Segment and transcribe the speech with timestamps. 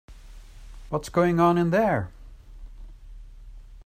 [0.89, 2.09] What's going on in there?